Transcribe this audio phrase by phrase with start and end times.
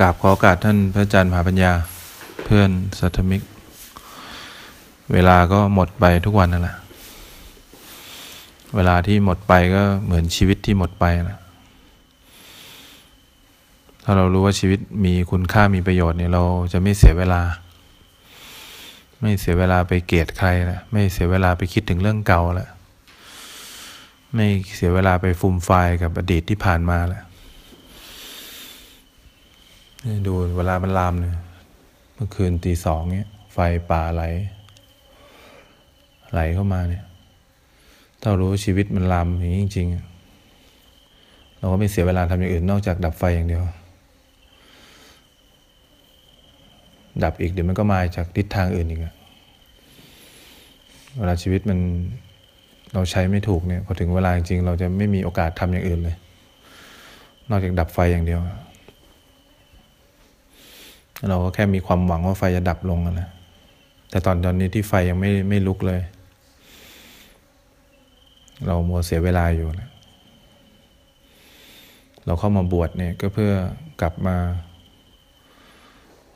[0.00, 1.72] กราบขอโอกาสท่านพระอาจารย์มหาปัญญา
[2.44, 3.42] เพื่อนสัทมิก
[5.12, 6.76] เวลาก็หมดไปทุกวันนั่นแหละ
[8.76, 11.38] เวลาที่หมดไปก็เหมือนชีวิตที่หมดไปนะ
[14.04, 16.42] ถ้าเรารู้ว่าชีวิตมีคุณค่ามีประโยชน์เนี่ยเรา
[16.72, 17.42] จะไม่เสียเวลา
[19.20, 22.70] ไม่เสียเวลาไปเกลียดใครนะไม่เสียเวลาไปคิดถึงเรื่องเก่าแล้ว
[24.34, 24.46] ไม่
[24.76, 27.25] เสียเวลาไปฟุมไฟายกับอดีตที่ผ่านมาแล้ว
[30.26, 31.32] ดูเวลามันลามเลย
[32.14, 33.58] เมื่อคืนตีสองเนี่ยไฟ
[33.90, 34.22] ป่าไหล
[36.32, 37.04] ไหลเข้ามาเนี่ย
[38.22, 43.62] ถ้ารู้ชีวิตมันลามอย่างนี้จริงๆ เราก็ไม่เสียเวลาทำอย่างอื่นนอกจากดับไฟอย่างเดียว
[47.24, 49.14] ดับอีกเดี๋ยวมันก็มาจากทิศทางอื่นอีกอะ
[51.18, 51.78] เวลาชีวิตมัน
[52.94, 56.16] เราใช้ไม่ถูกเนี่ยพอถึงเวลาจริงๆเราจะไม่มีโอกาสทำอย่างอื่นเลย
[57.50, 58.40] นอกจากดับไฟอย่างเดียว
[61.28, 63.28] เราก็แค่มีความหวังว่าไฟจะดับลงนะ
[64.10, 66.00] แต่ตอนตอนนี้ที่ไฟยังไม่ไม่ลุกเลย
[68.66, 69.88] เรามัวเสียเวลาอยู่นะ
[72.26, 73.52] เราเข้ามาบวชเนี่ยก็เพื่อ
[74.00, 74.36] กลับมา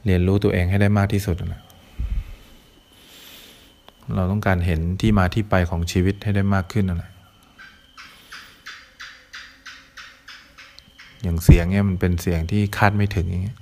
[0.04, 1.62] เรียนรู้ตัวเองให้ได้มากที่สุดนะ
[4.14, 7.10] เราต้องการเห็นที่มาที่ไปของชีวิตให้ได้มากขึ้นนะ
[11.22, 13.58] อย่างเสียงเนี่ยมันเป็นเสียงที่คาดไม่ถึงอย่างเงี้ย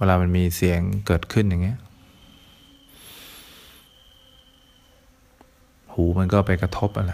[0.00, 1.78] เวลามันมีเสียงเกิดขึ้นอย่างเงี้ย
[5.92, 7.12] หูมันก็ไปกระทบอะไร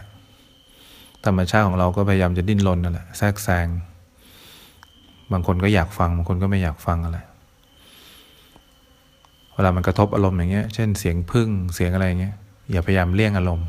[1.25, 3.67] ธรรมชาติของเราก็พยายามจะดิ้นรนนั่นแหละแทรกแซง
[5.33, 7.19] บางคนก็อยากฟัง บางคนก็ไม่อยากฟังอะไร
[9.55, 12.34] เวลามันกระทบอารมณ์อย่างเงี้ย เช่นเสียงพึ่ง เสียงอะไรเงี้ย
[12.73, 13.69] อย่าพยายามเลี่ยงอารมณ์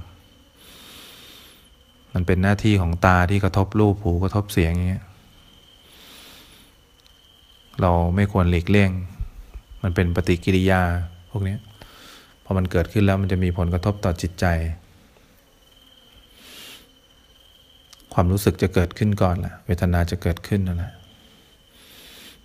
[2.14, 5.04] มันเป็นหน้าที่ของตาที่กระทบรูป หูกระทบเสียงอย่างเงี้ย
[7.81, 8.92] เราไม่ควรหลีกเลี่ยง
[9.83, 10.81] มันเป็นปฏิกิริยา
[11.30, 11.56] พวกนี้
[12.44, 14.46] พอมันเกิดขึ้นแล้วมันจะมีผลกระทบต่อจิตใจ
[18.13, 20.91] ความรู้สึกจะเกิดขึ้นก่อนแหละเวทนาจะเกิดขึ้นนั่นแหละ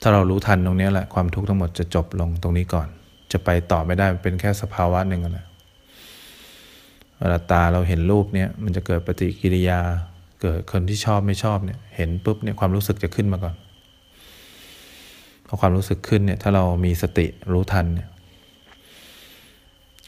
[0.00, 2.88] ถ้าเรารู้ทันตรงนี้แหละความทุกข์ทั้งหมดจะจบลงตรงนี้ก่อน
[3.32, 5.46] จะไปต่อไม่ได้เป็นแค่สภาวะหนึ่งนะ
[7.18, 9.80] เวลาตาเราเห็นรูปเนี่ยมันจะเกิดปฏิกิริยา
[10.42, 13.54] เกิดคนที่ชอบไม่ชอบเนี่ยเห็นปุ๊บเนี่ยความรู้สึกจะขึ้นมาก่อน
[15.52, 18.08] อความรู้สึกขึ้นเนี่ยถ้าเรามีสติรู้ทันเนี่ย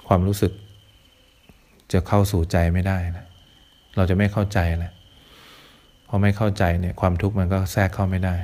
[0.08, 0.52] ความรู้สึก
[1.92, 3.26] จะเข้าสู่ใจไม่ได้นะ
[3.96, 4.92] เราจะไม่เข้าใจแหละ
[6.08, 8.34] พอไม่เข้าใจเนี่ยความทุกข์มันก็แทรกเข้าไม่ได้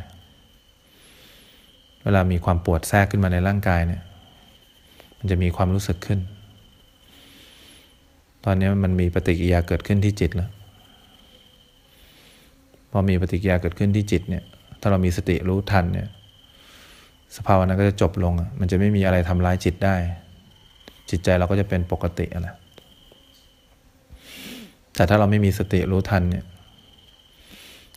[2.02, 4.02] เวลามีความปวดแทรกขึ้นมาในร่างกายเนี่ย
[5.18, 6.20] มันจะมีความรู้สึกขึ้น
[8.44, 10.50] ตอนนี้มันมีปฏิกิริยาเกิดขึ้นที่จิตแล้ว
[12.90, 14.44] พอมีปฏิกิริยาเกิดขึ้นที่จิตเนี่ย
[14.80, 16.08] ถ้าเรามีสติรู้ทันเนี่ย
[17.36, 19.96] สภาวะนั้นก็จะจบลง มันจะไม่มีอะไรทำร้ายจิตได้
[21.10, 22.48] จิตใจเราก็จะเป็นปกติอะไร
[24.94, 26.44] แต่ถ้าเราไม่มีสติรู้ทันเนี่ย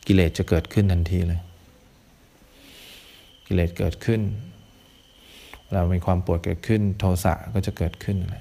[0.06, 1.40] กิเลสจะเกิดขึ้นทันทีเลย
[3.46, 4.20] กิเลสเกิดขึ้น
[5.72, 8.36] เรามีความปวดเกิดขึ้น โทสะก็จะเกิดขึ้นอะไร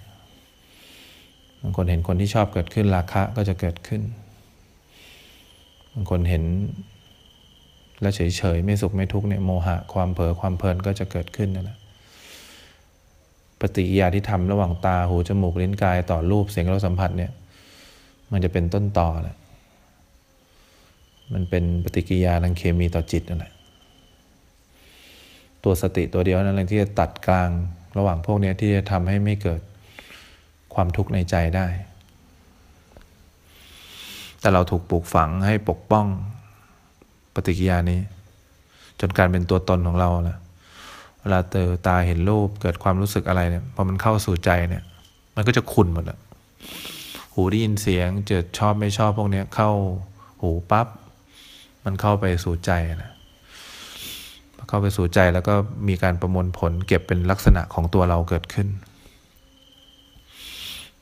[1.61, 4.01] บางคนเห็นคนที่ชอบเกิดขึ้นราคะก็จะเกิดขึ้น
[5.93, 6.43] บางคนเห็น
[8.01, 11.77] แล้วเฉยๆไม่สุขไม่ทุกข์เนี่ยโมหะความเผลอความเพลินก็จะเกิดขึ้นนั่นแหละ
[13.59, 17.31] ปฏิกิริยาที่ทำระหว่างตาหูจมูกลิ้นกายต่อรูปเสียงรสสัมผัสเนี่ย
[18.31, 19.37] มันจะเป็นต้นต่อแหละ
[21.33, 23.53] มันเป็นปฏิกิริยาทางเคมีต่อจิตนั่นแหละ
[25.63, 27.49] ตัวสติตัวเดียวนั่นเองที่จะตัดกลาง
[27.97, 29.61] ระหว่างพวกนี้ที่จะทำให้ไม่เกิด
[30.73, 31.67] ความทุกข์ในใจได้
[34.39, 36.07] แต่เราถูกปลูกฝังให้ปกป้อง
[37.33, 37.99] ปฏิกิริยานี้
[38.99, 40.37] จนการเป็นตัวตนของเราแล้ว
[41.21, 44.83] เวลาเตอตาเห็นรูปเกิดความรู้สึกอะไรเนี่ยพอมันเข้าสู่ใจเนี่ย
[45.35, 46.19] มันก็จะขุ่นหมดอะ
[47.33, 49.69] หูได้ยินเสียงเจอชอบไม่ชอบพวกเนี้ยเข้า
[50.41, 50.87] หูปับ๊บ
[51.85, 52.71] มันเข้าไปสู่ใจ
[53.03, 53.11] นะ
[54.69, 55.53] เข้าไปสู่ใจแล้วก็
[55.87, 58.67] มีการประมวลผลเก็บเป็นลักษณะของตัวเราเกิดขึ้น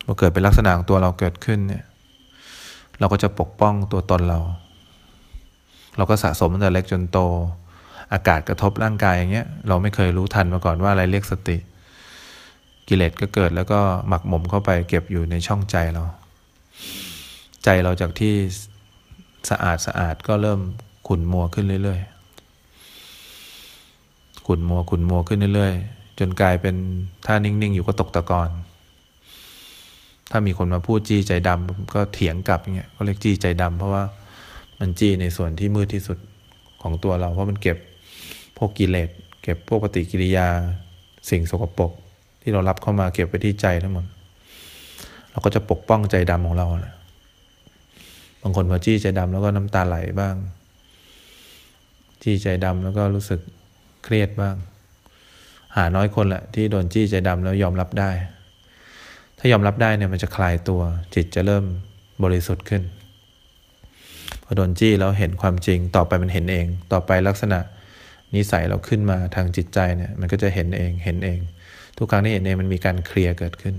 [0.06, 1.84] พอเกิดเป็นลักษณะของตัวเราเกิดขึ้นเนี่ย
[3.00, 4.40] เราก็จะปกป้องตัวตนเรา
[5.98, 7.20] เราก็สะสมตั้งแต่เล็กจนโต
[8.14, 11.58] อากาศกระทบร่างกายอย่างเงี้ยเราไม่เคยรู้ทันมาก่อนว่าอะไรเรียกสติ
[12.88, 16.04] กิเลสก็เกิดแล้วก็หมักหมมเข้าไปเก็บอยู่ในช่องใจเรา
[17.64, 18.34] ใจเราจากที่
[19.50, 20.60] สะอาดสะอาดก็เริ่ม
[21.08, 26.76] ขุ่นมัวขึ้นเรื่อยๆขุ่นมัวขุ่นมัวขึ้นเรื่อยๆ จนกลายเป็น
[27.26, 28.50] ถ้านิ่งๆ อยู่ก็ตกตะกอน
[30.32, 34.04] ถ้ามีคนมาพูดจี้ใจดำก็เถียงกลับอย่างเงี้ยก็เรียกจี้ใจดำเพราะว่า
[34.82, 36.18] มันจี้ในส่วนที่มืดที่สุด
[36.82, 37.78] ของตัวเรา เพราะมันเก็บ
[38.58, 39.10] ผวกกิเลส
[39.44, 40.48] เก็บพวกปฏิกิริยา
[41.30, 41.92] สิ่งสกปรก
[42.42, 44.06] ที่เรารับเข้ามาเก็บไปที่ใจทั้งหมด
[45.32, 46.96] เราก็จะปกป้องใจดำของเราแหละ
[48.42, 50.36] บางคนพอจี้ใจดำแล้วก็น้ำตาไหลบ้าง
[52.24, 53.40] จี้ใจดำแล้วก็รู้สึก
[54.04, 54.56] เครียดบ้าง
[55.76, 58.12] หาน้อยคนแหละที่โดนจี้ใจดำแล้วยอมรับได้
[59.38, 60.82] ถ้ายอมรับได้เนี่ยมันจะคลายตัว
[61.16, 61.66] จิตจะเริ่ม
[62.24, 62.84] บริสุทธิ์ขึ้น
[64.52, 67.60] อโดนจี้แล้วเห็นความจริงต่อไปมันเห็นเอง ต่อไปลักษณะ
[68.36, 71.40] นิสัยเราขึ้นมาทางจิตใจเนี่ยมันก็จะเห็นเองเห็นเอง
[71.98, 73.76] ทุกครั้งที่เห็นเองมันมีการเคลียร์เกิดขึ้น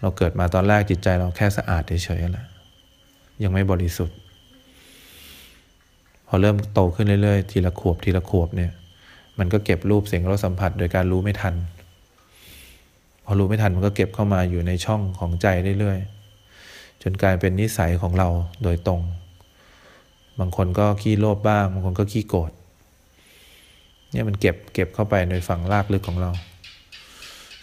[0.00, 2.46] เราเกิดมาตอนแรกจิตใจเราแค่สะอาดเฉยๆแหละ
[3.42, 4.16] ยังไม่บริสุทธิ์
[6.26, 8.72] พอเริ่มโตขึ้นเรื่อยๆ ทีละขวบทีละขวบเนี่ย
[9.38, 11.54] มันก็เก็บรูปเสียงรสสัมผัส โดยการรู้ไม่ทัน
[13.24, 15.46] พอรู้ไม่ทันมันก็เก็บเข้ามาอยู่ในช่องของใจ
[15.78, 16.17] เรื่อยๆ
[17.02, 18.28] จนกลายเป็นนิสัยของเรา
[18.62, 19.02] โดยตรง
[20.40, 22.50] บางคนก็ขี้โลภบ้าง บางคนก็ขี้โกรธ
[24.12, 26.30] เนี่ยมันเก็บเก็บเข้าไปในฝั่งรากลึกของเรา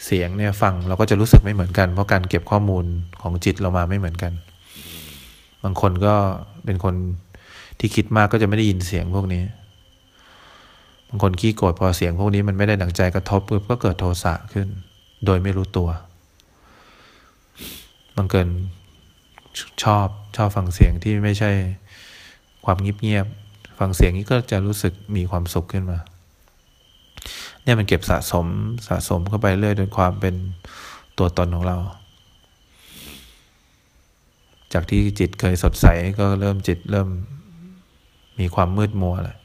[0.05, 2.85] เสียงเนี่ยฟังเราก็จะรู้สึกไม่เหมือนกัน เพราะการเก็บข้อมูล
[3.21, 4.33] ของจิตเรามาไม่เหมือนกัน
[5.63, 6.13] บางคนก็
[6.65, 6.95] เป็นคน
[7.79, 9.43] ที่คิดมากก็จะไม่ได้ยินเสียงพวกนี้
[11.09, 14.67] บางคนขี้โกรธพอเสียงพวกนี้มันไม่ได้ดังใจกระทบปุ๊บก็เกิดโทสะขึ้น
[15.25, 15.89] โดยไม่รู้ตัว
[18.15, 18.49] บางเกิน
[19.83, 21.51] ชอบชอบฟังเสียงที่ไม่ใช่
[22.65, 25.97] ความเงียบๆฟังเสียงนี้ก็จะรู้สึกมีความสุขขึ้นมา
[27.63, 28.45] เนี่ยมันเก็บสะสม
[28.87, 30.35] สะสมเข้าไปเรื่อยโดยความเป็น
[31.17, 31.77] ตัวตนของเรา
[34.73, 35.85] จากที่จิตเคยสดใส
[36.19, 37.09] ก็เริ่มจิตเริ่ม
[38.39, 39.37] มีความมืดมัวแหละ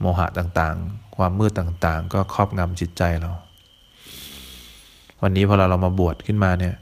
[0.00, 3.32] โมหะต่างๆ ความมืดต่างๆ ก็ครอบงำจิตใจเรา
[5.22, 6.74] วันนี้พอเราเรามาบวชขึ้นมาเนี่ย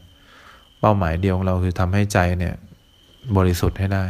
[0.87, 2.55] ป้าหมายเดียวของเราคือทำให้ใจเนี่ย
[3.37, 4.05] บริสุทธิ์ให้ได้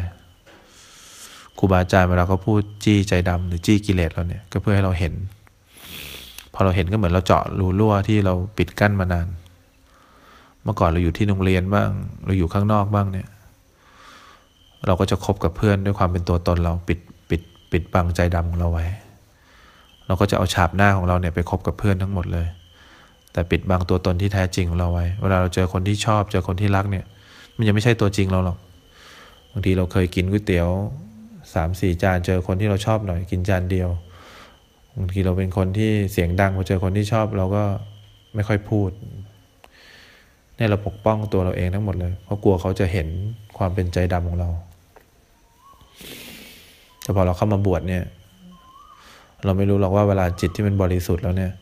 [1.58, 5.12] ครูบาอาจารย์เวลาเขาพูดจี้ใจดำหรือจี้กิเลสเราเนี่ย ก็เพื่อให้เราเห็น
[6.54, 9.26] พอเราเห็นก็เหมือนเราเจาะรูรั่วที่เราปิดกั้นมานาน
[10.62, 11.90] เมื่อก่อนเราอยู่ที่โรงเรียนบ้าง
[12.24, 13.28] เราอยู่ข้างนอกบ้างเนี่ย
[14.86, 16.98] เราก็จะคบกับเพื่อนด้วยความเป็นตัวตนเราปิด
[17.30, 17.42] ปิด
[17.72, 18.86] ปิดบังใจดำของเราไว้
[20.06, 22.46] เราก็จะเอาฉาบหน้าของเราเนี่ยไปคบกับเพื่อนทั้งหมดเลย
[23.36, 27.04] แต่ปิดบังตัวตนที่แท้จริงของเราไว้ เวลาเราเจอคนที่ชอบเจอคนที่รักเนี่ย
[27.56, 28.58] มันยังไม่ใช่ตัวจริงเราหรอก
[29.52, 30.68] บางทีเราเคยกินก๋วยเตี๋ยว
[31.54, 33.88] สามสี่จานเจอคนที่เราชอบหน่อย กินจานเดียว
[34.98, 37.64] บางทีเราเป็นคนที่เสียงดังพอเจอคนที่ชอบเราก็
[38.34, 38.90] ไม่ค่อยพูด
[40.56, 43.06] เนี่ยเราปกป้องตัวเราเองทั้งหมดเลย เพราะกลัวเขาจะเห็น
[43.58, 44.48] ความเป็นใจดำของเรา
[47.02, 48.04] แต่พอเราเข้ามาบวชเนี่ย
[49.44, 51.52] เราไม่รู้หรอกว่าเวลาจิตที่มันบริสุทธิ์แล้วเนี่ย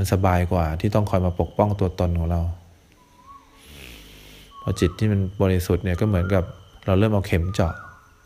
[0.00, 2.40] มันสบายกว่าที่ต้องคอยมาปกป้องตัวตนของเรา
[4.62, 6.44] พอจิตที่มันบริสุทธิ์เนี่ยก็เหมือนกับ
[6.86, 7.74] เราเริ่มเอาเข็มเจาะ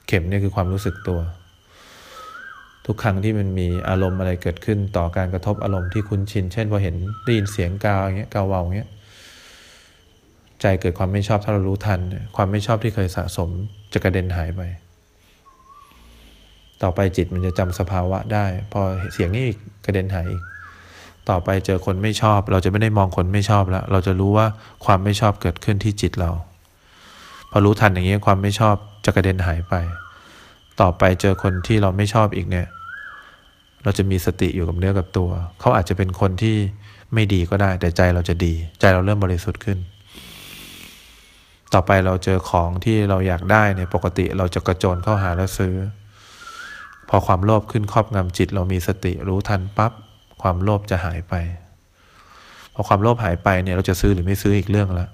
[0.09, 1.19] เข็มเนี่ยคือความรู้สึกตัว
[2.87, 8.89] ทุกครั้งที่มันมีอารมณ์อะไรเกิดขึ้นต่อการกระทบอารมณ์ที่คุ้นชิน เช่นพอเห็นได้ยินเสียงกาวอย่างเงี้ยกาวเวาอย่างเงี้ย
[10.61, 12.01] ใจเกิดความไม่ชอบถ้าเรารู้ทัน
[12.37, 13.51] ความไม่ชอบที่เคยสะสม
[13.93, 14.63] จะกระเด็นหายไป
[16.83, 18.81] ต่อไปจิตมันจะจำสภาวะได้ พอ
[19.13, 20.43] เสียงนี้อีกกระเด็นหายอีก
[21.31, 24.47] ต่อไปเจอคนไม่ชอบ เราจะไม่ได้มองคนไม่ชอบแล้ว เราจะรู้ว่า
[24.85, 26.31] ความไม่ชอบเกิดขึ้นที่จิตเรา
[27.51, 29.75] พอรู้ทันอย่างนี้ความไม่ชอบจะกระเด็นหายไป
[30.81, 32.67] ต่อไปเจอคนที่เราไม่ชอบอีกเนี่ย
[33.83, 36.57] เราจะมีสติอยู่กับเนื้อกับตัว เขาอาจจะเป็นคนที่
[37.15, 39.79] ไม่ดีก็ได้ แต่ใจเราจะดี ใจเราเริ่มบริสุทธิ์ขึ้น
[41.73, 45.75] ต่อไปเราเจอของที่เราอยากได้เนี่ยปกติเราจะกระโจนเข้าหาแล้วซื้อ
[47.09, 49.93] พอความโลภขึ้นครอบงำจิตเรามีสติรู้ทันปับ๊บ
[50.43, 51.35] ความโลภจะหายไป
[52.75, 55.11] พอความโลภหายไปเนี่ยเราจะซื้อหรือไม่ซื้ออีกเรื่องล้ว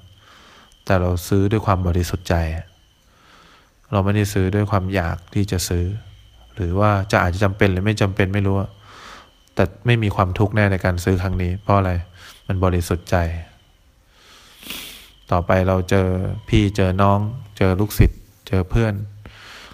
[0.84, 2.34] แต่เราซื้อด้วยความบริสุทธิ์ใจ
[3.92, 5.84] เราไม่ได้ซื้อด้วยความอยากที่จะซื้อ
[6.54, 8.56] หรือว่าจะอาจจะจำเป็นหรือไม่จำเป็นไม่รู้
[9.54, 11.92] แต่ไม่มีความทุกข์แน่ในการซื้อครั้งนี้ เพราะอะไร
[12.46, 13.16] มันบริสุทธิ์ใจ
[15.30, 16.06] ต่อไปเราเจอ
[16.48, 17.18] พี่เจอน้อง
[17.58, 18.94] เจอลูกศิษย์เจอเพื่อน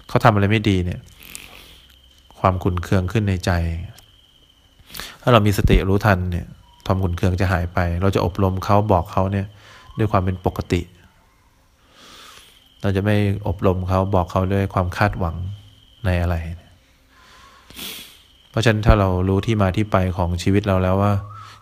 [0.07, 0.99] เขาทำอะไรไม่ดีเนี่ย
[2.39, 3.51] ความขุนเคืองขึ้นในใจ
[5.27, 6.47] ถ้าเรามีสติรู้ทันเนี่ย
[6.85, 9.47] ความขุนเคืองจะหายไป เราจะอบรมเขาบอกเขาเนี่ย
[9.97, 10.81] ด้วยความเป็นปกติ
[12.81, 13.15] เราจะไม่
[13.47, 15.35] อบรมเขาบอกเขาด้วยความคาดหวัง
[16.05, 16.35] ในอะไร
[18.49, 21.13] เพราะฉะนั้นถ้าเรารู้ที่มาที่ไปของชีวิตเราแล้วว่า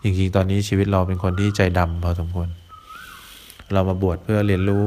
[0.02, 2.48] จริงๆตอนนี้ชีวิตเราเป็นคนที่ใจดำพอสมควร
[3.72, 4.84] เรามาบวชเพื่อเรียนรู้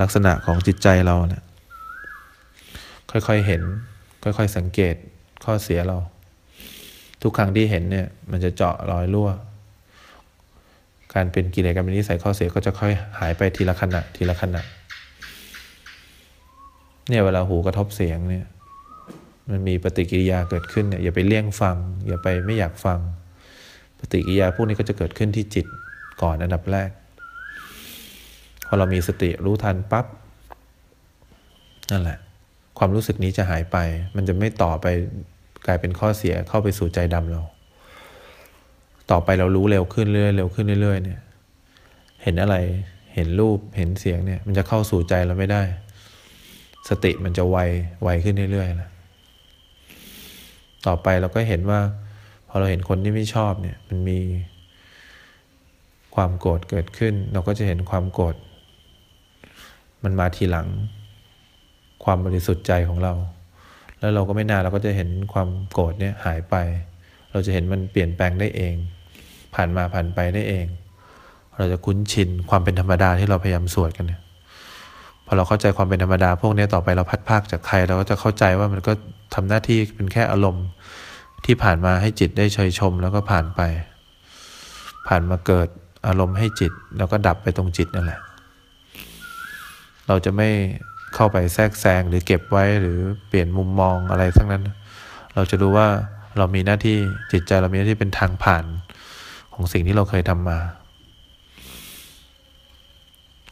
[0.00, 1.42] ลักษณะของจิตใจเราเนะี่ย
[3.10, 3.62] ค่อยๆเห็น
[4.22, 4.94] ค่อยๆสังเกต
[5.44, 5.98] ข้อเสียเรา
[7.22, 9.30] ทุกครั้งที่เห็นเนี่ย มันจะเจาะรอยรั่ว
[11.14, 14.62] การเป็นกิเลสการเป็นนิสัยข้อเสียก็จะค่อยหายไปทีละขณะทีละขณะ
[17.08, 18.46] เนี่ยเวลาหูกระทบเสียงเนี่ย
[19.50, 21.76] มันมีปฏิกิริยาเกิดขึ้นเนี่ยอย่าไปเลี่ยงฟัง
[22.06, 22.98] อย่าไปไม่อยากฟัง
[23.98, 25.66] ปฏิกิริยาพวกนี้ก็จะเกิดขึ้นที่จิต
[26.22, 26.90] ก่อนอันดับแรก
[28.66, 30.06] พอเรามีสติรู้ทันปั๊บ
[31.90, 32.18] นั่นแหละ
[32.78, 33.76] ความรู้สึกนี้จะหายไป
[34.16, 34.86] มันจะไม่ต่อไป
[35.66, 37.42] กลายเป็นข้อเสียเข้าไปสู่ใจดำเรา
[39.10, 41.20] ต่อไปเรารู้เร็วขึ้นเรื่อยเร็วขึ้นเรื่อยเนี่ย
[42.22, 42.56] เห็นอะไร
[43.14, 45.62] เห็นรูป เห็นเสียงเนี่ย มันจะเข้าสู่ใจเราไม่ได้
[46.88, 47.58] สติมันจะไว
[48.02, 48.90] ไวขึ้นเรื่อยๆนะ
[50.86, 51.80] ต่อไปเราก็เห็นว่า
[52.48, 54.18] พอเราเห็นคนที่ไม่ชอบเนี่ย มันมี
[56.14, 58.36] ความโกรธเกิดขึ้น เราก็จะเห็นความโกรธ
[60.02, 60.68] มันมาทีหลัง
[62.04, 63.14] ความบริสุทธิ์ใจของเรา
[64.02, 66.54] แล้วเราก็ไม่นานเราก็จะเห็นความโกรธเนี่ยหายไป
[67.32, 68.74] เราจะเห็นมันเปลี่ยนแปลงได้เอง
[69.54, 70.66] ผ่านมาผ่านไปได้เอง
[71.58, 74.20] เราจะคุ้นชินความเป็นธรรมดาที่เราพยายามสวดกันเนี่ย
[75.26, 78.92] พอเราเข้าใจความเป็นธรรมดาพวกนี้ต่อไปเราพัดภาคจากใครเราก็จะเข้าใจว่ามันก็
[79.34, 80.66] ทำหน้าที่เป็นแค่อารมณ์
[81.44, 83.60] ที่ผ่านมาให้จิตได้เชยชมแล้วก็ผ่านไป
[85.08, 85.68] ผ่านมาเกิด
[86.06, 88.20] อารมณ์ให้จิต แล้วก็ดับไปตรงจิตนั่นแหละ
[90.06, 90.48] เราจะไม่
[91.14, 94.62] เข้าไปแทรกแซงหรือเก็บไว้หรือเปลี่ยนมุมมองอะไรทั้งนั้น
[95.34, 95.88] เราจะรู้ว่า
[96.38, 96.96] เรามีหน้าที่
[97.32, 98.64] จิตใจเรามีหน้าที่เป็นทางผ่าน
[99.54, 100.58] ของสิ่งที่เราเคยทำมา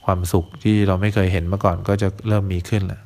[0.04, 3.00] ความสุขที่เราไม่เคยเห็นมาก่อนก็จะเริ่มมีขึ้นแหละ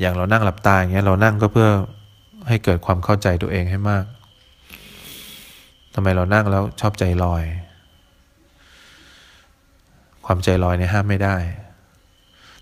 [0.00, 1.68] อย่างเรานั่งหลับตาอย่างเงี้ยเรานั่งก็เพื่อ
[2.48, 4.04] ให้เกิดความเข้าใจตัวเองให้มาก
[5.94, 7.44] ทำไมเรานั่งแล้วชอบใจลอย
[10.26, 11.36] ความใจลอยเนี่ยห้ามไม่ได้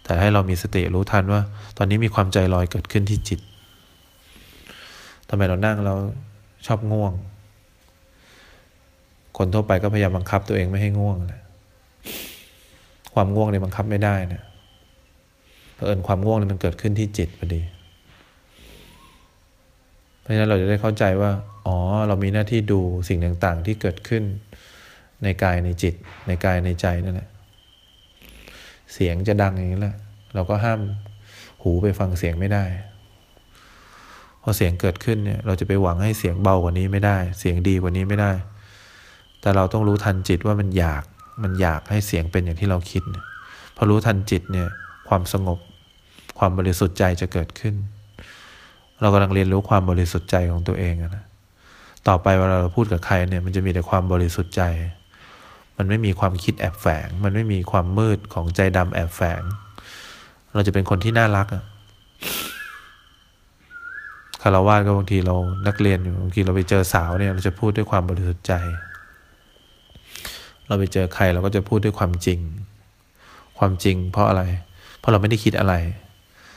[0.08, 1.40] แต่ให้เรามีสติรู้ทันว่า
[1.76, 3.40] ตอนนี้มีความใจลอยเกิดขึ้นที่จิต
[5.28, 5.96] ทำไมเรานั่งแล้ว
[6.66, 7.12] ชอบง่วง
[9.36, 11.42] คนทั่วไปก็พยายามบังคับตัวเองไม่ให้ง่วงแหละ
[13.14, 14.42] ความง่วงเนี่ยบังคับไม่ได้นะ
[15.74, 17.60] เพราะเอิญความง่วงเนี่ยมันเกิดขึ้นที่จิตพอดี
[20.20, 21.30] เพราะฉะนั้นเราจะได้เข้าใจว่า
[21.66, 21.76] อ๋อ
[22.08, 24.22] เรามีหน้าที่ดูสิ่งต่างๆ ที่เกิดขึ้น
[25.22, 25.94] ในกายในจิต
[26.26, 27.28] ในกายในใจนั่นแหละ
[28.94, 29.96] เสียงจะดังอย่างนี้แหละ
[30.34, 30.80] เราก็ห้าม
[31.62, 32.64] หูไปฟังเสียงไม่ได้
[34.42, 38.32] พอเสียงเกิดขึ้นเนี่ย เราจะไปหวังให้เสียงเบากว่านี้ไม่ได้ เสียงดีกว่านี้ไม่ได้
[39.40, 41.04] แต่เราต้องรู้ทันจิตว่ามันอยาก
[41.42, 43.02] มันอยากให้เสียงเป็นอย่างที่เราคิด
[43.76, 44.68] พอรู้ทันจิตเนี่ย
[45.08, 45.58] ความสงบ
[46.38, 47.74] ความบริสุทธิ์ใจจะเกิดขึ้น
[49.00, 51.24] เรากำลังเรียนรู้ความบริสุทธิ์ใจของตัวเองนะ
[52.08, 54.62] ต่อไปเวลาเราพูดกับใครเนี่ย มันจะมีแต่ความบริสุทธิ์ใจ
[55.78, 59.42] มันไม่มีความคิดแอบแฝง มันไม่มีความมืดของใจดำแอบแฝง
[60.54, 61.64] เราจะเป็นคนที่น่ารักอะ
[64.42, 65.34] คารวะก็บางทีเรา
[65.66, 68.52] นักเรียนอยู่บางทีเราไปเจอสาวเนี่ยเราจะพูดด้วยความบริสุทธิ์ใจ
[70.66, 72.40] เราไปเจอใครเราก็จะพูดด้วยความจริง
[73.58, 74.42] ความจริง เพราะอะไร
[74.98, 75.74] เพราะเราไม่ได้คิดอะไร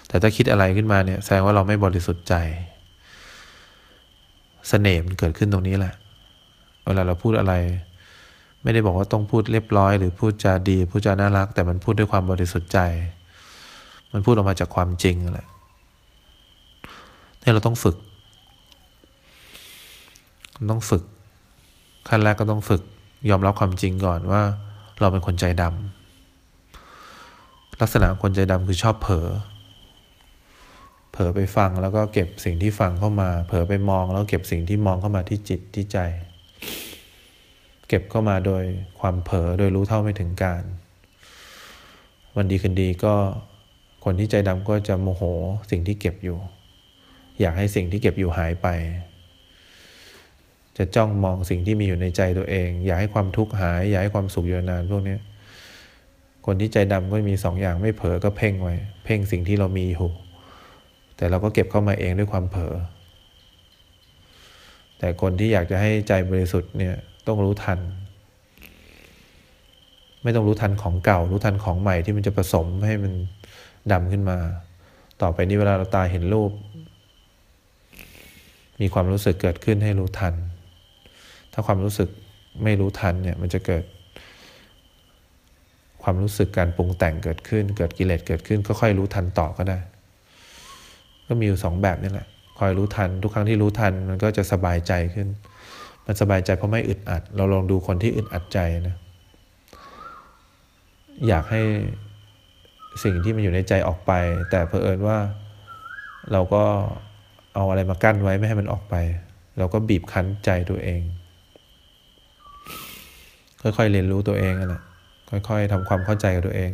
[0.07, 2.35] แต่ถ้าคิดอะไรขึ้นมาเนี่ยแสดงว่าเราไม่บริสุทธิ์ใจ
[4.63, 5.93] สเสน่ห์มันเกิดขึ้นตรงนี้แหละ
[6.85, 7.53] เวลาเราพูดอะไร
[8.63, 12.79] ไม่ได้บอกว่าต้องพูดเรียบร้อย หรือพูดจาดี พูดจาน่ารัก แต่มันพูดด้วยความบริสุทธิ์ใจ
[14.13, 15.47] มันพูดออกมาจากความจริงแหละ
[17.41, 17.97] นี่เราต้องฝึก
[20.71, 21.03] ต้องฝึก
[22.07, 22.81] ขั้นแรกก็ต้องฝึก
[23.29, 24.41] ยอมรับความจริงก่อนว่า
[24.99, 29.27] เราเป็นคนใจดำลักษณะคนใจดำคือชอบเผลอ
[31.11, 35.97] เผลอไปฟังแล้วก็เก็บสิ่งที่ฟังเข้ามา เผลอไปมองแล้วเก็บสิ่งที่มองเข้ามาที่จิตที่ใจ
[37.93, 38.63] เก็บเข้ามาโดย
[38.99, 40.63] ความเผลอโดยรู้เท่าไม่ถึงการ
[42.35, 43.15] วันดีคืนดีก็
[44.03, 45.21] คนที่ใจดำก็จะโมโห
[45.71, 46.37] สิ่งที่เก็บอยู่
[47.39, 48.67] อยากให้สิ่งที่เก็บอยู่หายไป
[50.77, 55.17] จะจ้องมองสิ่งที่มีอยู่ในใจตัวเอง อยากให้ความทุกข์หาย อยากให้ความสุขอยู่นานพวกนี้
[56.45, 60.11] คนที่ใจดำก็มีสองอย่างไม่เผลอก็เพ่งไว้ เพ่งสิ่งที่เรามีอยู่
[61.17, 62.73] แต่เราก็เก็บเข้ามาเองด้วยความเผลอ
[64.97, 66.95] แต่คนที่อยากจะให้ใจบริสุทธิ์เนี่ย
[67.27, 67.79] ต้องรู้ทัน
[70.23, 73.13] ไม่ต้องรู้ทันของเก่า รู้ทันของใหม่ที่มันจะผสมให้มัน
[73.91, 74.37] ดำขึ้นมา
[75.21, 76.51] ต่อไปนี้เวลาเราตาเห็นรูป
[78.81, 80.33] มีความรู้สึกเกิดขึ้นให้รู้ทัน
[81.53, 82.09] ถ้าความรู้สึก
[82.63, 83.83] ไม่รู้ทันเนี่ยมันจะเกิด
[86.03, 89.79] ความรู้สึกการปรุงแต่งเกิดขึ้น เกิดกิเลสเกิดขึ้นก็ค่อยรู้ทันต่อก็ได้
[91.27, 92.27] ก็มีอยู่สองแบบนี่แหละ
[92.59, 95.27] คอยรู้ทัน ทุกครั้งที่รู้ทันมันก็จะสบายใจขึ้น
[96.05, 98.95] มันสบายใจเพราะไม่อึดอัด เราลองดูคนที่อึดอัดใจนะ
[101.27, 101.61] อยากให้
[103.03, 104.11] สิ่งที่มันอยู่ในใจออกไป
[104.49, 105.17] แต่เพอเอิญว่า
[106.31, 106.63] เราก็
[107.55, 108.95] เอาอะไรมากั้นไว้ไม่ให้มันออกไป
[109.57, 111.01] เราก็บีบคั้นใจตัวเอง
[113.61, 114.81] ค่อยๆเรียนรู้ตัวเองนะ
[115.29, 116.71] ค่อยๆทำความเข้าใจกับตัวเอง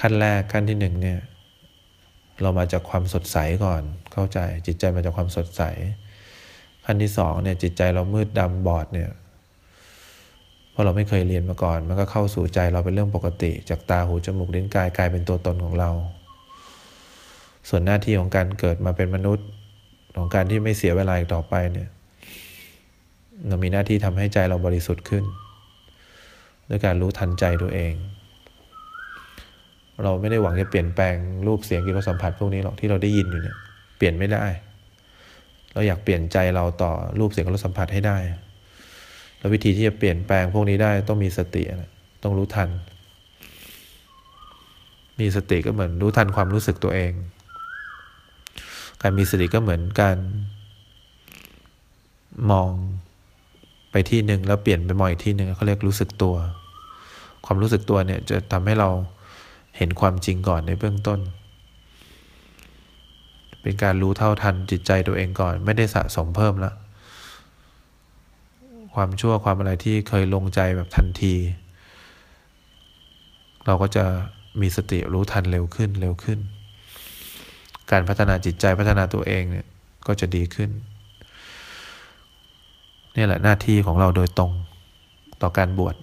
[0.00, 1.18] ขั้นแรกขั้นที่หนึ่งเนี่ย
[2.42, 5.62] เรามาจากความสดใสก่อนเข้าใจจิตใจมาจากความสดใส
[6.84, 9.10] ขั้นที่สองเนี่ยจิตใจเรามืดดำบอดเนี่ย
[10.70, 15.90] เพราะเราไม่เคยเรียนมาก่อน มันก็เข้าสู่ใจเราเป็นเรื่องปกติ จากตาหูจมูกลิ้นกายกลายเป็นตัวตนของเรา
[17.68, 19.46] ส่วนหน้าที่ของการเกิดมาเป็นมนุษย์
[20.16, 21.88] ของการที่ไม่เสียเวลาอีกต่อไปเนี่ย
[23.48, 25.24] เรามีหน้าที่ทำให้ใจเราบริสุทธิ์ขึ้น
[26.68, 27.92] ด้วยการรู้ทันใจตัวเอง
[30.02, 31.14] เราไม่ได้หวังจะเปลี่ยนแปลง
[31.46, 33.56] รูปเสียงกิริสัมผัสพวกนี้หรอกที่เราได้ยินอยู่เนี่ย
[33.96, 34.44] เปลี่ยนไม่ได้
[35.72, 38.18] เราอยากเปลี่ยนใจเราต่อรูปเสียงริยสัมผัสให้ได้
[39.38, 41.62] แล้ววิธีที่จะเปลี่ยนแปลงพวกนี้ได้ต้องมีสติ
[42.22, 42.68] ต้องรู้ทัน
[45.20, 47.12] มีสติก็เหมือนรู้ทันความรู้สึกตัวเอง
[49.02, 50.16] การมีสติก็เหมือนการ
[52.50, 52.68] มอง
[53.90, 56.36] ไปที่หนึ่งแล้วเปลี่ยนไปมองอีกที่หนึ่งเขาเรียกรู้สึกตัว
[57.46, 58.88] ความรู้สึกตัวเนี่ยจะทำให้เรา
[59.76, 61.20] เห็นความจริงก่อนในเบื้องต้น
[63.62, 66.74] เป็นการรู้เท่าทันจิตใจตัวเองก่อน ไม่ได้สะสมเพิ่มแล้ว
[68.94, 71.34] ความชั่วความอะไรที่เคยลงใจแบบทันที
[73.66, 74.04] เราก็จะ
[74.60, 76.38] มีสติรู้ทันเร็วขึ้นเร็วขึ้น
[77.90, 79.66] การพัฒนาจิตใจพัฒนาตัวเองเนี่ย
[80.06, 80.70] ก็จะดีขึ้น
[83.16, 84.52] นี่แหละหน้าที่ของเราโดยตรง
[85.42, 85.96] ต่อการบวช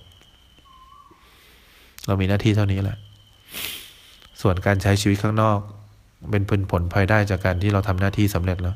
[2.05, 2.97] เรามีหน้าที่เท่านี้แหละ
[4.41, 5.59] ส่วนการใช้ชีวิตข้างนอก
[6.31, 8.75] เป็นผลผลภายได้จากการที่เราทำหน้าที่สำเร็จแล้ว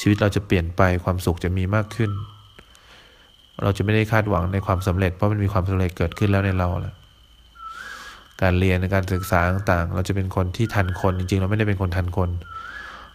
[0.00, 2.10] ชีวิตเราจะเปลี่ยนไปความสุขจะมีมากขึ้น
[3.62, 6.94] เราจะไม่ได้คาดหวังในความสำเร็จเพราะมันมีความสำเร็จเกิดขึ้นแล้วในเราแล้ว
[8.42, 12.30] การเรียนในการศึกษาต่างๆ เราจะเป็นคนที่ทันคนจริงๆ เราไม่ได้เป็นคนทันคน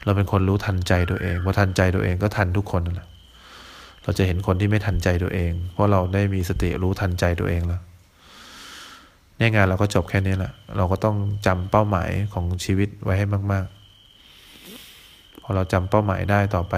[0.05, 3.07] เราเป็นคนรู้ทันใจตัวเองพอทันใจตัวเองก็ทันทุกคนนั่นแหละ
[4.03, 7.81] เราจะเห็นคนที่ไม่ทันใจตัวเอง เพราะเราได้มีสติรู้ทันใจตัวเองแล้ว
[9.37, 13.65] เนี่ยงานเราก็จบแค่นี้แหละ เราก็ต้องจำเป้าหมายของชีวิตไว้ให้มาก
[14.53, 16.75] ๆ พอเราจำเป้าหมายได้ต่อไป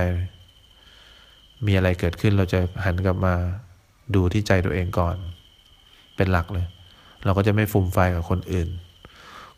[1.66, 3.34] มีอะไรเกิดขึ้นเราจะหันกลับมา
[4.16, 5.16] ดูที่ใจตัวเองก่อน
[6.16, 6.66] เป็นหลักเลย
[7.26, 8.68] เราก็จะไม่ฟุ่มไฟกับคนอื่น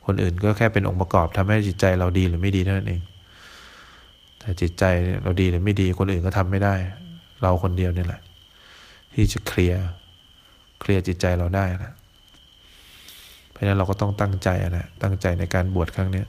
[0.05, 3.01] คนอื่นก็แค่เป็นองค์ประกอบทำให้จิตใจเราดีหรือไม่ดีเท่านั้นเอง
[4.39, 4.83] แต่จิตใจ
[5.23, 6.73] เราดีหรือไม่ดีคนอื่นก็ทำไม่ได้
[7.41, 8.21] เราคนเดียวนี่แหละ
[9.13, 9.83] ที่จะเคลียร์
[10.81, 11.93] เคลียร์จิตใจเราได้นะ
[13.57, 16.23] เพราะฉะนั้นเราก็ต้องตั้งใจนะตั้งใจในการบวชครั้งนี้